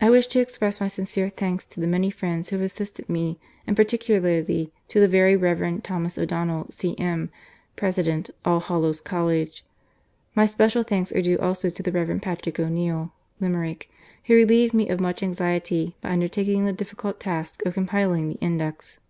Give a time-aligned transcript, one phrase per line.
[0.00, 3.38] I wish to express my sincere thanks to the many friends who have assisted me,
[3.66, 5.82] and particularly to the Very Rev.
[5.82, 7.28] Thomas O'Donnell, C.M.,
[7.76, 9.62] President, All Hallows College.
[10.34, 12.18] My special thanks are due also to the Rev.
[12.22, 13.12] Patrick O'Neill
[13.42, 13.90] (Limerick),
[14.24, 19.00] who relieved me of much anxiety by undertaking the difficult task of compiling the Index.